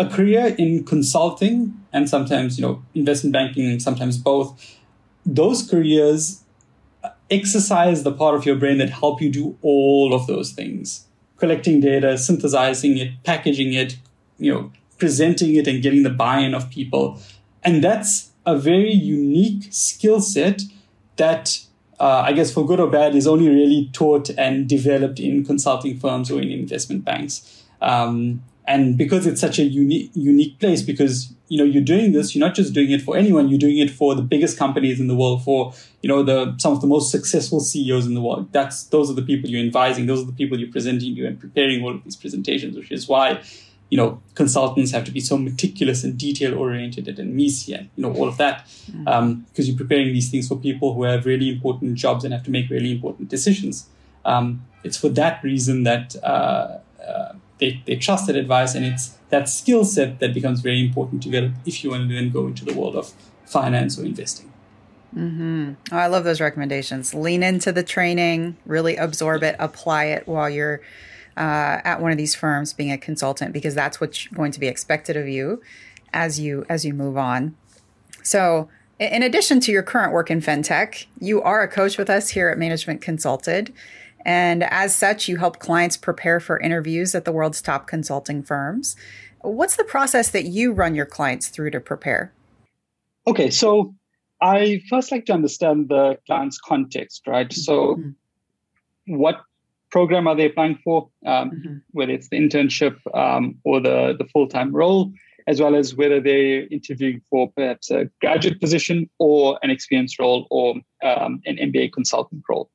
[0.00, 4.78] a career in consulting and sometimes, you know, investment banking and sometimes both,
[5.26, 6.42] those careers
[7.30, 11.06] exercise the part of your brain that help you do all of those things.
[11.36, 13.98] Collecting data, synthesizing it, packaging it,
[14.38, 17.20] you know, presenting it and getting the buy-in of people.
[17.62, 20.62] And that's a very unique skill set
[21.16, 21.60] that
[21.98, 25.98] uh, I guess for good or bad is only really taught and developed in consulting
[25.98, 27.62] firms or in investment banks.
[27.82, 32.34] Um, and because it's such a unique unique place because you know you're doing this
[32.34, 35.08] you're not just doing it for anyone you're doing it for the biggest companies in
[35.08, 38.52] the world for you know the some of the most successful CEOs in the world
[38.52, 41.40] that's those are the people you're advising those are the people you're presenting to and
[41.40, 43.42] preparing all of these presentations which is why
[43.90, 48.02] you know consultants have to be so meticulous and detail oriented and MECE and you
[48.04, 49.08] know all of that because mm.
[49.08, 52.52] um, you're preparing these things for people who have really important jobs and have to
[52.52, 53.86] make really important decisions
[54.24, 59.16] um, it's for that reason that uh, uh, they, they trust that advice and it's
[59.28, 62.46] that skill set that becomes very important to develop if you want to then go
[62.46, 63.12] into the world of
[63.44, 64.50] finance or investing.
[65.14, 65.72] Mm-hmm.
[65.92, 67.14] Oh, I love those recommendations.
[67.14, 70.80] Lean into the training, really absorb it, apply it while you're
[71.36, 74.68] uh, at one of these firms being a consultant, because that's what's going to be
[74.68, 75.62] expected of you
[76.12, 77.56] as you as you move on.
[78.22, 78.68] So,
[78.98, 82.48] in addition to your current work in fintech, you are a coach with us here
[82.48, 83.72] at Management Consulted.
[84.24, 88.96] And as such, you help clients prepare for interviews at the world's top consulting firms.
[89.40, 92.32] What's the process that you run your clients through to prepare?
[93.26, 93.94] Okay, so
[94.42, 97.52] I first like to understand the client's context, right?
[97.52, 99.16] So, mm-hmm.
[99.16, 99.42] what
[99.90, 101.74] program are they applying for, um, mm-hmm.
[101.92, 105.12] whether it's the internship um, or the, the full time role,
[105.46, 110.46] as well as whether they're interviewing for perhaps a graduate position or an experienced role
[110.50, 112.70] or um, an MBA consultant role.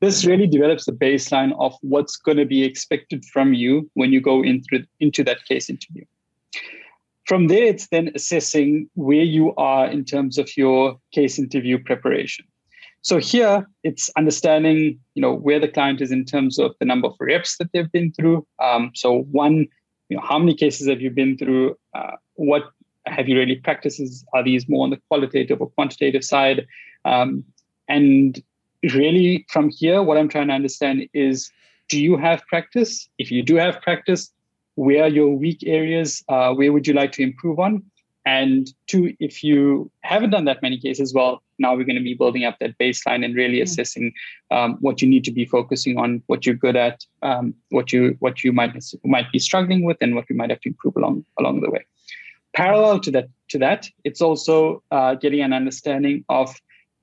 [0.00, 4.20] This really develops the baseline of what's going to be expected from you when you
[4.20, 6.04] go into, into that case interview.
[7.26, 12.44] From there, it's then assessing where you are in terms of your case interview preparation.
[13.02, 17.08] So here, it's understanding, you know, where the client is in terms of the number
[17.08, 18.46] of reps that they've been through.
[18.60, 19.66] Um, so one,
[20.08, 21.76] you know, how many cases have you been through?
[21.94, 22.64] Uh, what
[23.06, 24.24] have you really practices?
[24.34, 26.66] Are these more on the qualitative or quantitative side?
[27.04, 27.44] Um,
[27.88, 28.42] and
[28.82, 31.50] really from here, what I'm trying to understand is
[31.88, 33.08] do you have practice?
[33.18, 34.32] If you do have practice,
[34.74, 36.22] where are your weak areas?
[36.28, 37.82] Uh, where would you like to improve on?
[38.26, 42.14] And two, if you haven't done that many cases, well, now we're going to be
[42.14, 43.62] building up that baseline and really mm.
[43.62, 44.12] assessing
[44.50, 48.16] um, what you need to be focusing on, what you're good at, um, what you
[48.18, 51.24] what you might might be struggling with, and what you might have to improve along
[51.38, 51.86] along the way.
[52.52, 56.54] Parallel to that, to that, it's also uh, getting an understanding of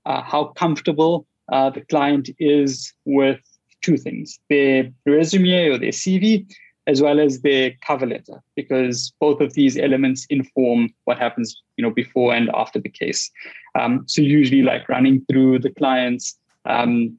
[0.05, 3.39] uh, how comfortable uh, the client is with
[3.81, 6.45] two things their resume or their CV,
[6.87, 11.83] as well as their cover letter, because both of these elements inform what happens you
[11.83, 13.31] know, before and after the case.
[13.75, 17.17] Um, so, usually, like running through the client's um,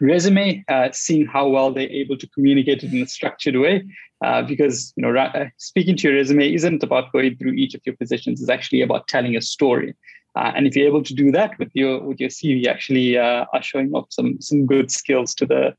[0.00, 3.84] resume, uh, seeing how well they're able to communicate it in a structured way.
[4.24, 7.82] Uh, because you know, ra- speaking to your resume isn't about going through each of
[7.84, 9.94] your positions; it's actually about telling a story.
[10.36, 13.46] Uh, and if you're able to do that with your with your CV, actually uh,
[13.52, 15.74] are showing off some some good skills to the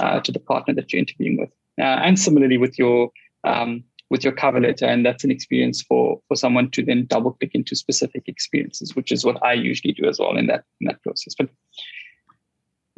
[0.00, 1.50] uh, to the partner that you're interviewing with.
[1.80, 3.10] Uh, and similarly with your
[3.44, 7.32] um, with your cover letter, and that's an experience for for someone to then double
[7.32, 10.88] click into specific experiences, which is what I usually do as well in that in
[10.88, 11.34] that process.
[11.34, 11.48] But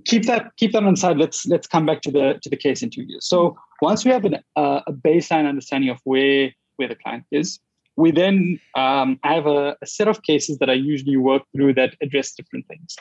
[0.04, 1.18] keep that keep that on side.
[1.18, 3.18] Let's let's come back to the to the case interview.
[3.20, 7.60] So once we have an, uh, a baseline understanding of where where the client is,
[7.96, 11.74] we then um, I have a, a, set of cases that I usually work through
[11.74, 12.96] that address different things.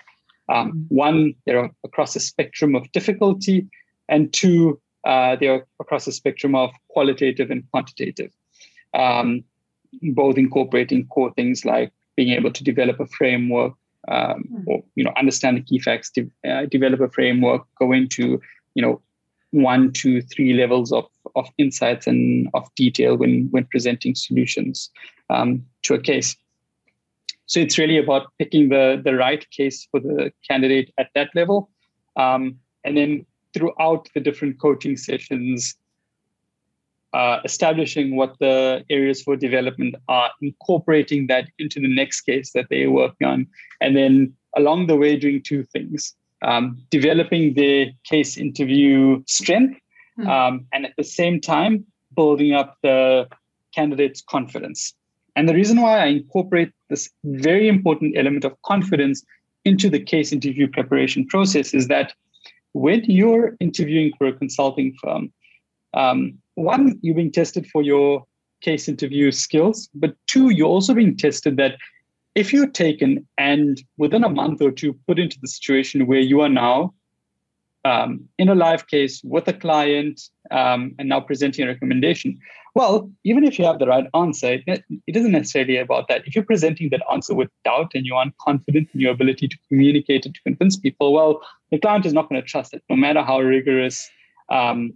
[0.50, 0.96] Um, mm-hmm.
[0.96, 3.68] one, they're across a spectrum of difficulty,
[4.08, 8.32] and two, uh, they're across a spectrum of qualitative and quantitative,
[8.94, 9.44] um,
[10.02, 13.74] both incorporating core things like being able to develop a framework
[14.08, 14.64] um, mm.
[14.68, 18.42] or you know understand the key facts, de- uh, develop a framework, go into
[18.76, 19.02] you know
[19.54, 24.90] one, two, three levels of, of insights and of detail when, when presenting solutions
[25.30, 26.36] um, to a case.
[27.46, 31.70] so it's really about picking the the right case for the candidate at that level,
[32.16, 35.76] um, and then throughout the different coaching sessions,
[37.14, 42.68] uh, establishing what the areas for development are, incorporating that into the next case that
[42.70, 43.46] they're working on,
[43.82, 49.80] and then along the way doing two things: um, developing their case interview strength,
[50.20, 50.30] mm-hmm.
[50.30, 51.86] um, and at the same time
[52.16, 53.28] building up the
[53.74, 54.94] candidate's confidence.
[55.36, 59.24] And the reason why I incorporate this very important element of confidence
[59.66, 62.14] into the case interview preparation process is that
[62.74, 65.32] when you're interviewing for a consulting firm,
[65.94, 68.26] um, one, you're being tested for your
[68.62, 71.78] case interview skills, but two, you're also being tested that
[72.36, 76.42] if you're taken and within a month or two put into the situation where you
[76.42, 76.94] are now
[77.86, 82.40] um, in a live case with a client um, and now presenting a recommendation,
[82.76, 86.26] well, even if you have the right answer, it, it isn't necessarily about that.
[86.26, 89.58] If you're presenting that answer with doubt and you aren't confident in your ability to
[89.68, 92.96] communicate and to convince people, well, the client is not going to trust it, no
[92.96, 94.10] matter how rigorous
[94.50, 94.94] um,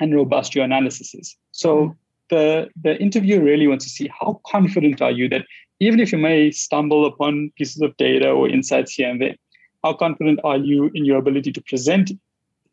[0.00, 1.36] and robust your analysis is.
[1.52, 1.94] So
[2.30, 5.44] the the interviewer really wants to see how confident are you that
[5.80, 9.36] even if you may stumble upon pieces of data or insights here and there,
[9.84, 12.10] how confident are you in your ability to present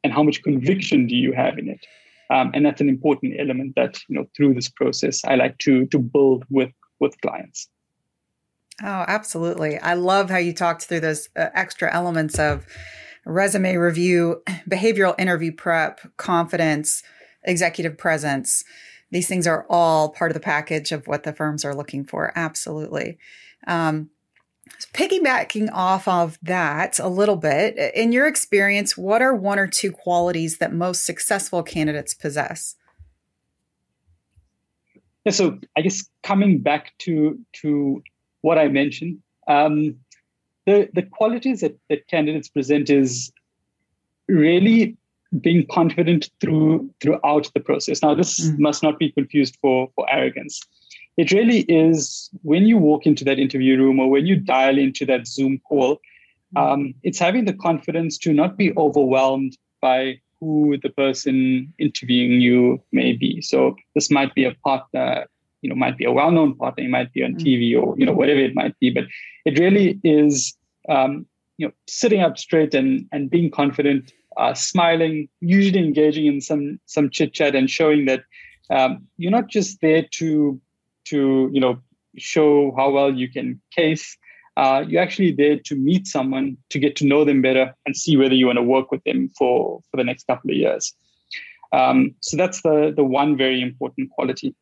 [0.03, 1.85] and how much conviction do you have in it?
[2.29, 5.85] Um, and that's an important element that you know through this process I like to
[5.87, 7.67] to build with with clients.
[8.81, 9.77] Oh, absolutely!
[9.77, 12.65] I love how you talked through those uh, extra elements of
[13.25, 17.03] resume review, behavioral interview prep, confidence,
[17.43, 18.63] executive presence.
[19.13, 22.33] These things are all part of the package of what the firms are looking for.
[22.35, 23.19] Absolutely.
[23.67, 24.09] Um,
[24.91, 29.91] piggybacking off of that a little bit, in your experience, what are one or two
[29.91, 32.75] qualities that most successful candidates possess?
[35.25, 38.01] Yeah, so I guess coming back to to
[38.41, 39.95] what I mentioned, um,
[40.65, 43.31] the the qualities that, that candidates present is
[44.27, 44.97] really
[45.41, 48.01] being confident through throughout the process.
[48.01, 48.59] Now, this mm.
[48.59, 50.61] must not be confused for for arrogance
[51.17, 55.05] it really is when you walk into that interview room or when you dial into
[55.05, 55.95] that Zoom call,
[56.55, 56.57] mm-hmm.
[56.57, 62.81] um, it's having the confidence to not be overwhelmed by who the person interviewing you
[62.91, 63.41] may be.
[63.41, 65.25] So this might be a partner,
[65.61, 67.41] you know, might be a well-known partner, it might be on mm.
[67.41, 68.89] TV or you know whatever it might be.
[68.89, 69.05] But
[69.45, 70.55] it really is,
[70.89, 71.25] um,
[71.57, 76.79] you know, sitting up straight and and being confident, uh, smiling, usually engaging in some
[76.85, 78.23] some chit chat and showing that
[78.69, 80.59] um, you're not just there to
[81.05, 81.79] to you know
[82.17, 84.17] show how well you can case.
[84.55, 88.15] Uh, you're actually there to meet someone to get to know them better and see
[88.15, 90.93] whether you want to work with them for for the next couple of years.
[91.71, 94.55] Um, so that's the the one very important quality.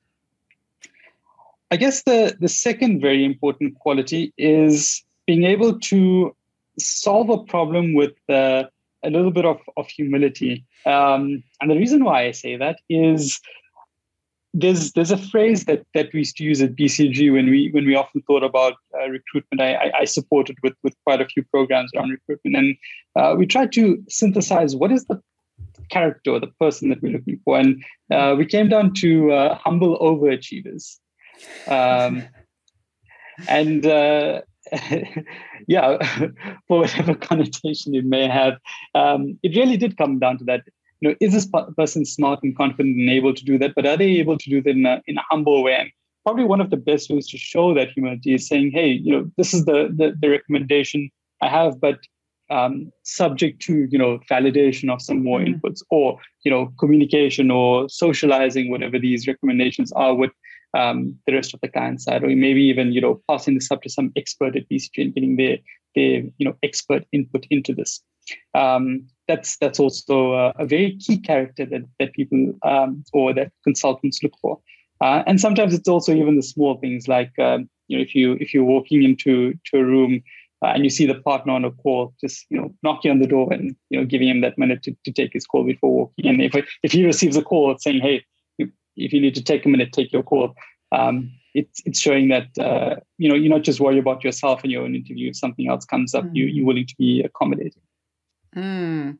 [1.69, 6.35] I guess the the second very important quality is being able to
[6.79, 8.63] solve a problem with uh,
[9.03, 13.41] a little bit of, of humility um, and the reason why i say that is
[14.53, 17.85] there's there's a phrase that that we used to use at BCG when we when
[17.85, 19.61] we often thought about uh, recruitment.
[19.61, 22.77] I, I, I, supported with with quite a few programs around recruitment, and
[23.15, 25.21] uh, we tried to synthesize what is the
[25.89, 29.97] character the person that we're looking for, and uh, we came down to uh, humble
[29.99, 30.97] overachievers,
[31.67, 32.23] um,
[33.47, 33.85] and.
[35.67, 35.97] Yeah,
[36.67, 38.57] for whatever connotation it may have,
[38.95, 40.63] um, it really did come down to that
[41.01, 43.73] you know, is this person smart and confident and able to do that?
[43.75, 45.75] But are they able to do that in a, in a humble way?
[45.75, 45.89] And
[46.23, 49.31] probably one of the best ways to show that humility is saying, hey, you know,
[49.37, 51.09] this is the the, the recommendation
[51.41, 51.99] I have, but
[52.51, 55.53] um, subject to you know validation of some more mm-hmm.
[55.53, 60.31] inputs or you know communication or socializing whatever these recommendations are with
[60.73, 63.81] um, the rest of the client side, or maybe even you know passing this up
[63.83, 65.57] to some expert at BCG and getting their
[65.95, 68.01] their you know expert input into this.
[68.53, 73.51] Um, that's that's also a, a, very key character that that people um, or that
[73.63, 74.59] consultants look for.
[75.01, 78.37] Uh, and sometimes it's also even the small things like um, you know if you
[78.39, 80.21] if you're walking into to a room
[80.63, 83.27] uh, and you see the partner on a call, just you know knocking on the
[83.27, 86.27] door and you know giving him that minute to, to take his call before walking.
[86.27, 88.23] And if if he receives a call saying, hey,
[88.95, 90.55] if you need to take a minute, take your call.
[90.91, 94.71] Um, it's it's showing that uh, you know you're not just worried about yourself in
[94.71, 95.29] your own interview.
[95.29, 96.31] If something else comes up, mm.
[96.33, 97.81] you you're willing to be accommodating.
[98.55, 99.17] Mm.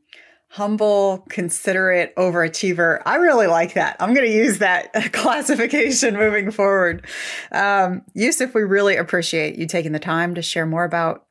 [0.49, 3.01] Humble, considerate, overachiever.
[3.05, 3.95] I really like that.
[4.01, 7.07] I'm going to use that classification moving forward.
[7.53, 11.25] Um, Yusuf, we really appreciate you taking the time to share more about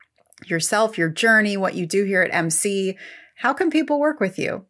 [0.47, 2.97] yourself, your journey, what you do here at MC.
[3.37, 4.65] How can people work with you?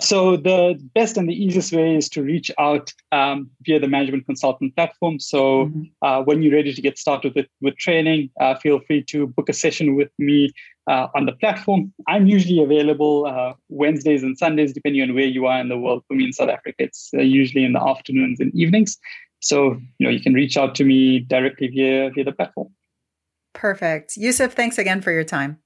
[0.00, 4.24] So the best and the easiest way is to reach out um, via the management
[4.24, 5.20] consulted platform.
[5.20, 5.82] So mm-hmm.
[6.00, 9.48] uh, when you're ready to get started with, with training, uh, feel free to book
[9.48, 10.52] a session with me
[10.86, 11.92] uh, on the platform.
[12.08, 16.02] I'm usually available uh, Wednesdays and Sundays, depending on where you are in the world.
[16.08, 18.98] For me in South Africa, it's uh, usually in the afternoons and evenings.
[19.40, 22.68] So you know you can reach out to me directly via via the platform.
[23.52, 24.54] Perfect, Yusuf.
[24.54, 25.58] Thanks again for your time.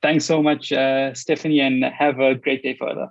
[0.00, 3.08] Thanks so much, uh, Stephanie, and have a great day further.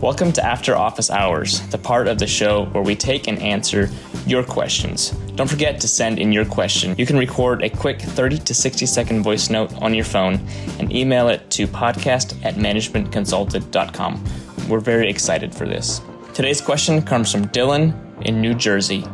[0.00, 3.88] Welcome to After Office Hours, the part of the show where we take and answer
[4.26, 5.10] your questions.
[5.36, 6.94] Don't forget to send in your question.
[6.96, 10.46] You can record a quick 30 to 60 second voice note on your phone
[10.78, 14.24] and email it to podcast at managementconsulted.com.
[14.68, 16.00] We're very excited for this.
[16.34, 17.94] Today's question comes from Dylan
[18.24, 19.04] in New Jersey.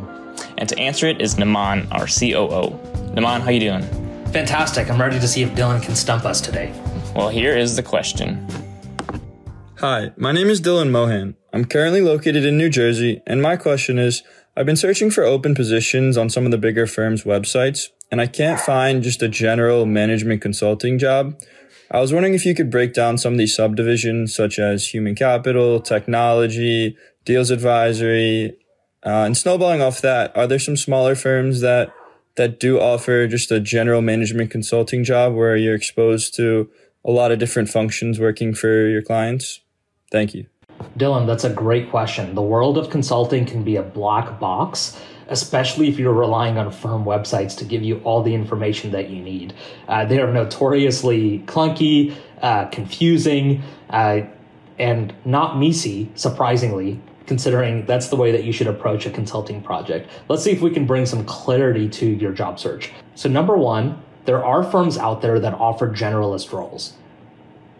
[0.59, 2.77] And to answer it is Naman, our COO.
[3.15, 3.81] Naman, how you doing?
[4.33, 4.91] Fantastic.
[4.91, 6.73] I'm ready to see if Dylan can stump us today.
[7.15, 8.45] Well, here is the question.
[9.77, 11.37] Hi, my name is Dylan Mohan.
[11.53, 14.21] I'm currently located in New Jersey, and my question is
[14.57, 18.27] I've been searching for open positions on some of the bigger firms' websites, and I
[18.27, 21.39] can't find just a general management consulting job.
[21.89, 25.15] I was wondering if you could break down some of these subdivisions, such as human
[25.15, 28.58] capital, technology, deals advisory,
[29.05, 31.93] uh, and snowballing off that, are there some smaller firms that
[32.35, 36.69] that do offer just a general management consulting job where you're exposed to
[37.03, 39.59] a lot of different functions working for your clients?
[40.11, 40.45] Thank you.
[40.97, 42.35] Dylan, that's a great question.
[42.35, 44.97] The world of consulting can be a black box,
[45.27, 49.21] especially if you're relying on firm websites to give you all the information that you
[49.21, 49.53] need.
[49.87, 54.21] Uh, they are notoriously clunky, uh, confusing, uh,
[54.77, 60.09] and not MECE, surprisingly, considering that's the way that you should approach a consulting project.
[60.27, 62.91] Let's see if we can bring some clarity to your job search.
[63.13, 66.93] So, number one, there are firms out there that offer generalist roles.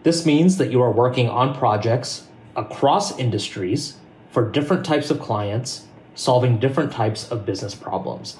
[0.04, 3.96] This means that you are working on projects across industries
[4.30, 8.38] for different types of clients, solving different types of business problems.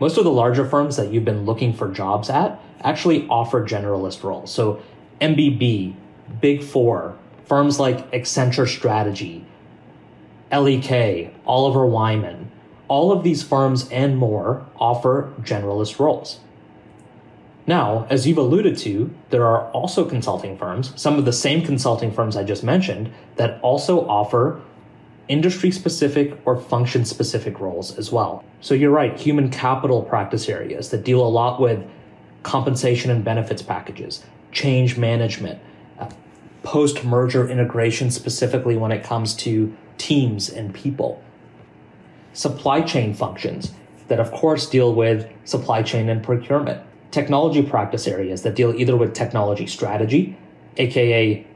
[0.00, 4.22] Most of the larger firms that you've been looking for jobs at actually offer generalist
[4.22, 4.50] roles.
[4.50, 4.82] So,
[5.20, 5.94] MBB,
[6.40, 9.44] Big Four, firms like Accenture Strategy,
[10.52, 12.50] LEK, Oliver Wyman,
[12.88, 16.40] all of these firms and more offer generalist roles.
[17.66, 22.10] Now, as you've alluded to, there are also consulting firms, some of the same consulting
[22.10, 24.60] firms I just mentioned, that also offer
[25.28, 28.44] industry specific or function specific roles as well.
[28.60, 31.86] So you're right, human capital practice areas that deal a lot with
[32.42, 35.60] compensation and benefits packages, change management,
[36.00, 36.10] uh,
[36.64, 41.22] post merger integration, specifically when it comes to teams and people.
[42.32, 43.72] Supply chain functions
[44.08, 46.82] that, of course, deal with supply chain and procurement.
[47.10, 50.36] Technology practice areas that deal either with technology strategy,
[50.78, 51.46] aka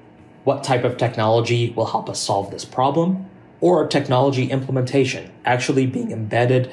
[0.45, 3.25] what type of technology will help us solve this problem,
[3.63, 6.71] or technology implementation, actually being embedded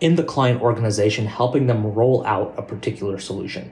[0.00, 3.70] in the client organization, helping them roll out a particular solution.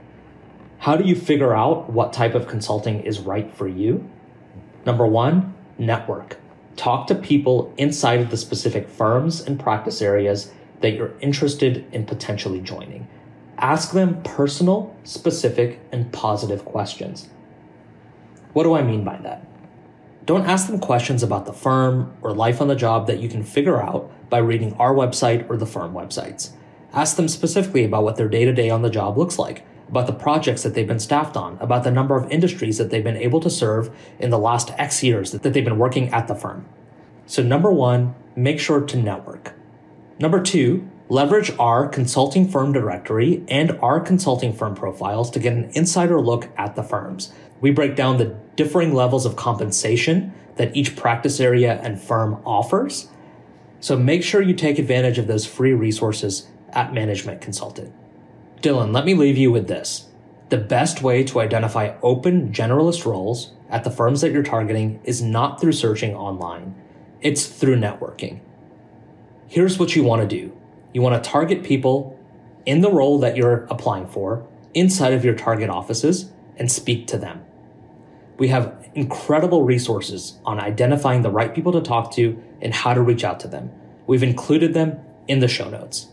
[0.78, 4.10] How do you figure out what type of consulting is right for you?
[4.84, 6.38] Number one, network.
[6.76, 12.04] Talk to people inside of the specific firms and practice areas that you're interested in
[12.04, 13.06] potentially joining.
[13.58, 17.28] Ask them personal, specific, and positive questions.
[18.52, 19.46] What do I mean by that?
[20.26, 23.42] Don't ask them questions about the firm or life on the job that you can
[23.42, 26.50] figure out by reading our website or the firm websites.
[26.92, 30.06] Ask them specifically about what their day to day on the job looks like about
[30.06, 33.16] the projects that they've been staffed on, about the number of industries that they've been
[33.16, 36.66] able to serve in the last X years that they've been working at the firm.
[37.26, 39.54] So, number one, make sure to network.
[40.18, 45.70] Number two, leverage our consulting firm directory and our consulting firm profiles to get an
[45.74, 47.32] insider look at the firms.
[47.60, 53.08] We break down the differing levels of compensation that each practice area and firm offers.
[53.80, 57.92] So make sure you take advantage of those free resources at Management Consulted.
[58.64, 60.08] Dylan, let me leave you with this.
[60.48, 65.20] The best way to identify open generalist roles at the firms that you're targeting is
[65.20, 66.74] not through searching online,
[67.20, 68.40] it's through networking.
[69.48, 70.50] Here's what you want to do
[70.94, 72.18] you want to target people
[72.64, 77.18] in the role that you're applying for inside of your target offices and speak to
[77.18, 77.44] them.
[78.38, 83.02] We have incredible resources on identifying the right people to talk to and how to
[83.02, 83.70] reach out to them.
[84.06, 86.08] We've included them in the show notes.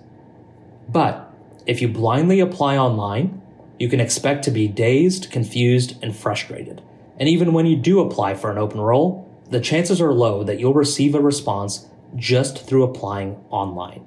[0.90, 1.31] But
[1.66, 3.42] if you blindly apply online,
[3.80, 6.82] you can expect to be dazed, confused, and frustrated.
[7.18, 10.60] And even when you do apply for an open role, the chances are low that
[10.60, 14.06] you'll receive a response just through applying online.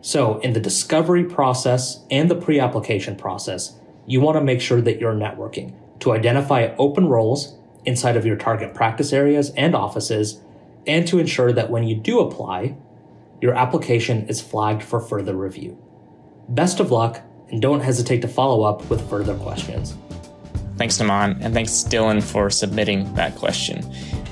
[0.00, 3.74] So, in the discovery process and the pre application process,
[4.06, 8.36] you want to make sure that you're networking to identify open roles inside of your
[8.36, 10.40] target practice areas and offices,
[10.86, 12.76] and to ensure that when you do apply,
[13.40, 15.78] your application is flagged for further review.
[16.48, 17.20] Best of luck,
[17.50, 19.96] and don't hesitate to follow up with further questions.
[20.76, 23.84] Thanks, Naman, and thanks, Dylan, for submitting that question.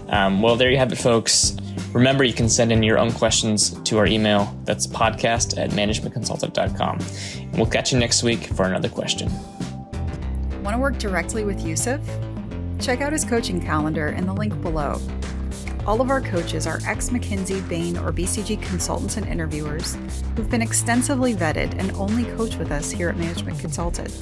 [0.09, 1.57] Um, well, there you have it, folks.
[1.93, 4.55] Remember, you can send in your own questions to our email.
[4.65, 6.99] That's podcast at managementconsulted.com.
[7.41, 9.31] And we'll catch you next week for another question.
[10.63, 12.01] Want to work directly with Yusuf?
[12.81, 15.01] Check out his coaching calendar in the link below.
[15.87, 19.97] All of our coaches are ex McKinsey, Bain, or BCG consultants and interviewers
[20.35, 24.13] who've been extensively vetted and only coach with us here at Management Consulted.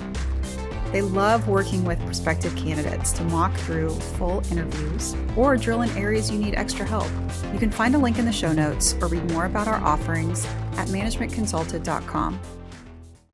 [0.93, 6.31] They love working with prospective candidates to walk through full interviews or drill in areas
[6.31, 7.11] you need extra help.
[7.53, 10.45] You can find a link in the show notes or read more about our offerings
[10.77, 12.39] at managementconsulted.com.